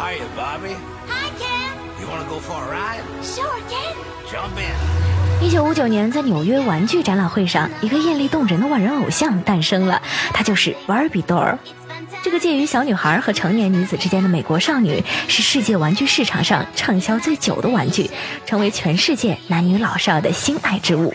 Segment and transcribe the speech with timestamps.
[0.00, 0.74] Hiya, Bobby.
[1.08, 1.76] Hi, Ken.
[2.00, 3.04] You want to go for a ride?
[3.22, 3.94] Sure, Ken.
[4.32, 5.46] Jump in.
[5.46, 10.00] 一九五九年，在纽约玩具展览会上，一个艳丽动人的万人偶像诞生了，
[10.32, 11.58] 她就是 Barbie doll。
[12.22, 18.10] 这个介于小女孩和成年女子之间的美国少女，是世界玩具市场上畅销最久的玩具，
[18.46, 21.12] 成为全世界男女老少的心爱之物。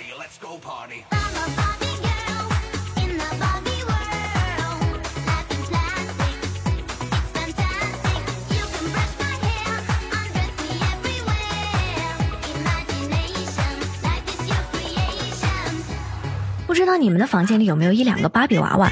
[16.86, 18.88] 知道你们的房间里有没有一两个芭比娃娃？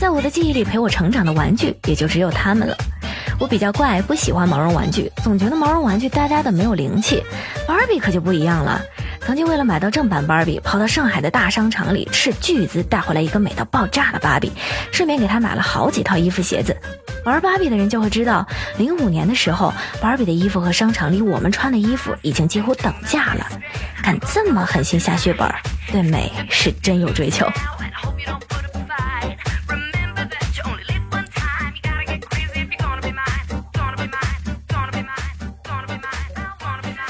[0.00, 2.76] 在我的记忆里，陪我成长的玩具也就只有它们了。
[3.38, 7.22] 我比较怪，不喜欢毛绒玩具，总觉得毛绒玩具呆呆的没有灵气。
[7.64, 8.82] 芭比可就不一样了。
[9.26, 14.52] 曾经为了买到正版芭比，跑到上海的大商场里斥巨资带回来一个美到爆炸的芭比，
[14.92, 16.76] 顺便给她买了好几套衣服鞋子。
[17.24, 18.46] 玩芭比的人就会知道，
[18.78, 23.48] 零五年的时候，芭比的衣服和商场里我们穿的衣服已经几乎等价了。
[24.00, 25.52] 敢这么狠心下血本，
[25.90, 27.44] 对美是真有追求。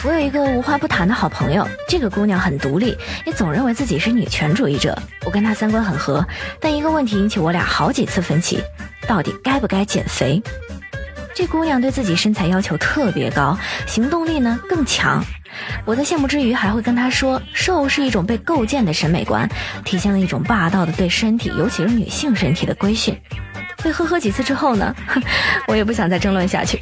[0.06, 4.96] 我有一个无话不谈的好朋友，这个姑娘很独立，也总认为自己是女权主义者。
[5.24, 6.24] 我跟她三观很合，
[6.60, 8.62] 但一个问题引起我俩好几次分歧：
[9.08, 10.40] 到底该不该减肥？
[11.34, 15.24] 这姑娘对自己身材要求特别高，行动力呢更强。
[15.84, 19.50] 我在羡慕之余，还会跟她说，瘦是一种被构建的审美观，
[19.84, 23.20] 体现了一种霸道的对身体，尤其是女性身体的规训。
[23.82, 24.94] 被呵呵几次之后呢，
[25.66, 26.80] 我也不想再争论下去。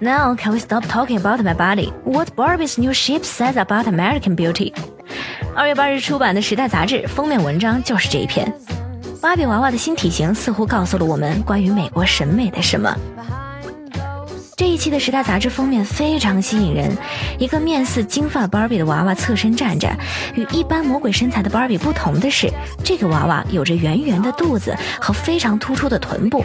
[0.00, 1.92] Now, can we stop talking about my body?
[2.04, 4.72] What Barbie's new ship says about American beauty?
[5.56, 8.52] 二月八日出版的《时代》杂志封面文章就是这一篇。
[9.20, 12.94] 芭比娃娃的新体型似乎告诉了我们关于美国审美的什么。
[14.56, 16.96] 这一期的《时代》杂志封面非常吸引人，
[17.36, 19.90] 一个面似金发芭比的娃娃侧身站着。
[20.36, 22.48] 与一般魔鬼身材的芭比不同的是，
[22.84, 26.44] 这个娃娃有着圆圆的肚子和非常突出的臀部。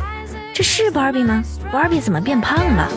[0.56, 1.44] 这是芭比吗？
[1.72, 2.90] 芭比怎么变胖了？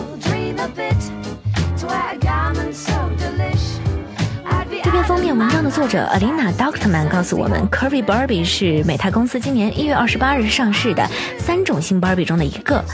[5.16, 12.84] 封面文章的作者 Alina Doctorman 告诉我们，Curvy Barbie 是美泰公司今年一月二十八日上市的三种新 Barbie 中的一个，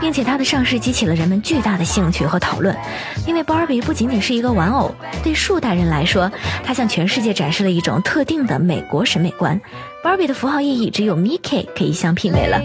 [0.00, 2.74] 并且它的上市激起了人们巨大的兴趣和讨论。
[3.26, 6.32] 因为 Barbie 不仅仅是一个玩偶，对数代人来说，
[6.64, 9.60] 它向全世界展示了一种特定的美国审美观。
[10.02, 12.58] Barbie 的符号意义只有 Mickey 可以相媲美了。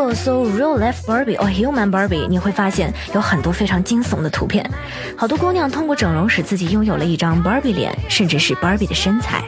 [0.00, 4.68] Google 搜 Real Life Barbie 或 Human Barbie，你会发现有很多非常惊悚的图片。
[5.14, 9.44] 好多姑娘通过整容使自己拥有了一张 Barbie 脸，甚至是 Barbie 的身材。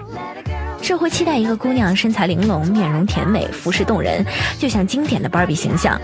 [0.82, 4.22] 社会期待一个姑娘身材玲珑、面容甜美、服饰动人，
[4.58, 5.98] 就像经典的 Barbie 形象。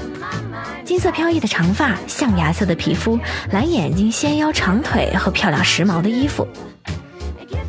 [0.83, 3.21] 金色飘逸的长发、象牙色的皮肤、
[3.53, 6.49] 蓝眼睛、纤腰长腿和漂亮时髦的衣服。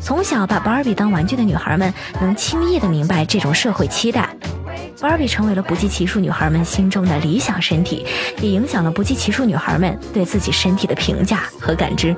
[0.00, 1.92] 从小把 Barbie 当玩具的女孩们，
[2.22, 4.30] 能轻易地明白这种社会期待。
[5.00, 8.04] Barbie 成为了不计其数女孩们心中的理想身体，
[8.42, 12.14] 也影响了不计其数女孩们对自己身体的评价和感知。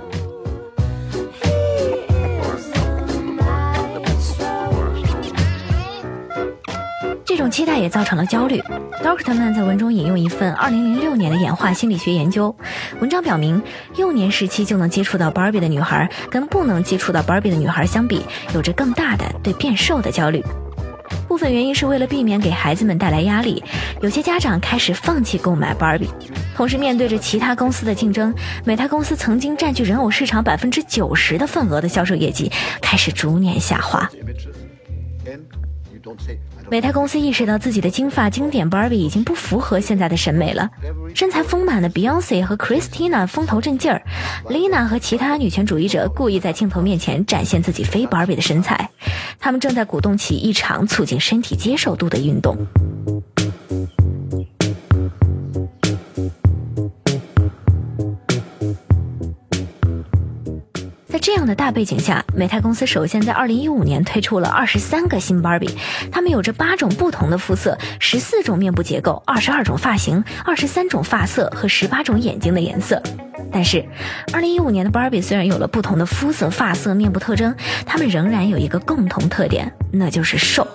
[7.25, 8.61] 这种期待也造成了焦虑。
[9.03, 12.55] Doctorman 在文中引用一份2006年的演化心理学研究，
[13.01, 13.63] 文章表明，
[13.97, 20.45] 幼年时期就能接触到 Barbie 的女孩，跟不能接触到 Barbie 的女孩相比，有着更大的对变瘦的焦虑。
[21.33, 23.65] 部分原因是为了避免给孩子们带来压力，
[24.03, 26.11] 有些家长开始放弃购买 Barbie。
[26.55, 28.35] 同时，面对着其他公司的竞争，
[28.67, 34.07] 美泰公司曾经占据人偶市场百分之九十的份额的销售业绩开始逐年下滑。
[36.69, 40.69] 美泰公司意识到自己的金发经典 Barbie 已经不符合现在的审美了。
[41.15, 44.03] 身材丰满的 Beyonce 和 Christina 风头正劲儿
[44.47, 48.91] ，Lina 和其他女权主义者故意在镜头面前展现自己非 Barbie 的身材，
[49.45, 52.57] 他们正在鼓动起一场促进身体接受度的运动。
[61.09, 65.75] 在这样的大背景下，美泰公司首先在2015年推出了23个新 Barbie，
[66.13, 73.03] 它们有着八种不同的肤色、十四种面部结构、二十二种发型、二十三种发色和十八种眼睛的颜色。
[73.53, 73.85] 但是
[74.33, 77.55] 二零一五年的 Barbie 虽然有了不同的肤色、发色、面部特征，
[77.85, 80.67] 他们仍然有一个共同特点，那就是瘦。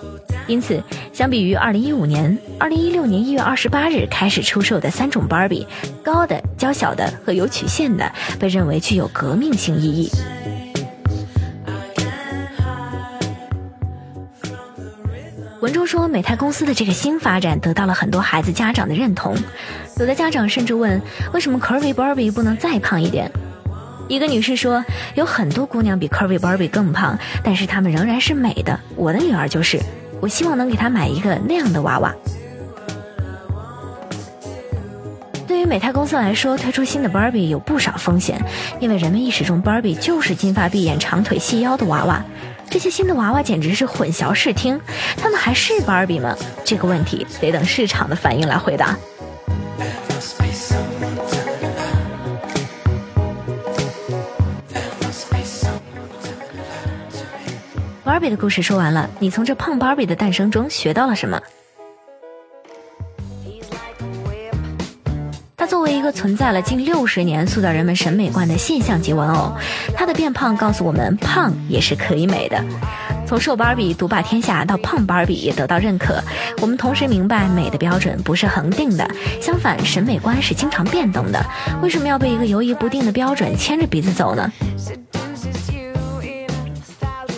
[0.46, 0.82] 因此，
[1.12, 5.66] 相比于二零一五年、二零一六年一月二十八日开始出售的三种 Barbie，
[6.02, 10.10] 高的、娇小的和有曲线的被认为具有革命性意义。
[15.60, 19.36] 文中说，美泰公司的这个新发展得到了很多孩子家长的认同，
[19.98, 21.02] 有的家长甚至问，
[21.32, 23.28] 为什么 Curvy Barbie 不能再胖一点？
[24.06, 24.84] 一个女士说，
[25.16, 28.78] 有很多姑娘比 Curvy Barbie 更胖，但是她们仍然是美的。
[28.94, 29.80] 我的女儿就是，
[30.20, 32.14] 我希望能给她买一个那样的娃娃。
[35.48, 38.40] 对于美泰公司来说，推出新的 Barbie 有不少风险，
[38.78, 42.24] 因为人们意识中 Barbie 就是金发碧眼、长腿细腰的娃娃。
[42.70, 44.80] 这些新的娃娃简直是混淆视听，
[45.16, 46.36] 他们还是 Barbie 吗？
[46.64, 48.96] 这个问题得等市场的反应来回答。
[58.04, 61.40] Barbie 的故事说完了，你从这胖 Barbie 的诞生中学到了什么？
[65.88, 69.56] 为一个存在了近六十年、塑造人们审美观的现象级玩偶，
[69.96, 72.62] 它的变胖告诉我们，胖也是可以美的。
[73.26, 76.22] 从瘦芭比独霸天下到胖芭比也得到认可，
[76.60, 81.42] 我们同时明白美的标准不是恒定的，相反，审美观是经常变动的。
[81.82, 84.52] 为什么要被一个游移不定的标准牵着鼻子走呢？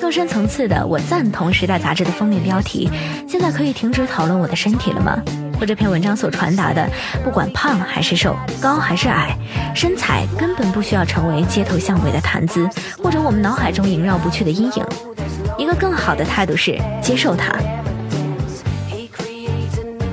[0.01, 2.91] 更深层次的，我赞同《时代》杂志的封面标题：
[3.29, 5.23] 现在可以停止讨论我的身体了吗？
[5.61, 6.89] 或这篇文章所传达的，
[7.23, 9.37] 不管胖还是瘦，高还是矮，
[9.75, 12.67] 身材根本不需要成为街头巷尾的谈资，
[13.03, 14.85] 或者我们脑海中萦绕不去的阴影。
[15.59, 17.53] 一个更好的态度是接受它。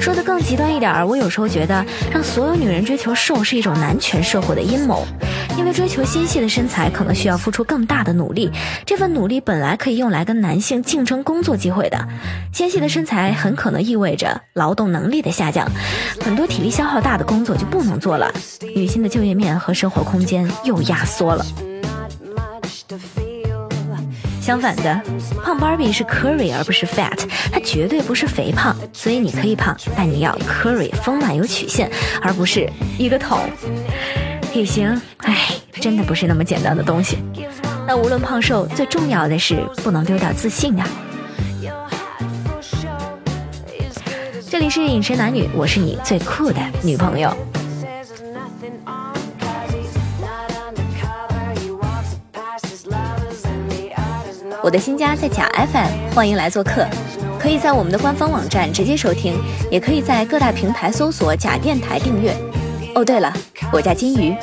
[0.01, 5.07] 说的更极端一点儿，我有时候觉得让所有女人追求瘦是一种男权社会的阴谋，
[5.57, 8.49] 因为追求纤细的身材可能需要付出更大的努力，
[8.85, 12.07] 这份努力本来可以用来跟男性竞争工作机会的，
[12.53, 15.67] 纤细的身材很可能意味着劳动能力的下降，
[16.21, 18.31] 很多体力消耗大的工作就不能做了，
[18.75, 21.43] 女性的就业面和生活空间又压缩了。
[24.39, 25.01] 相反的，
[25.43, 27.19] 胖 Barbie 是 curvy 而不是 fat，
[27.51, 33.39] 它绝对不是肥胖，所以你可以胖，但你要 curvy 丰满有曲线，而不是一个桶。
[34.51, 37.19] 体型，唉，真的不是那么简单的东西。
[37.85, 40.87] 那无论胖瘦，最重要的是不能丢掉自信啊！
[44.49, 47.31] 这里是饮食男女，我是你最酷的女朋友。
[54.63, 56.85] 我的新家在假 FM，欢迎来做客。
[57.39, 59.39] 可以在我们的官方网站直接收听，
[59.71, 62.35] 也可以在各大平台搜索“假电台”订阅。
[62.95, 63.31] 哦，对了，
[63.73, 64.33] 我叫金鱼，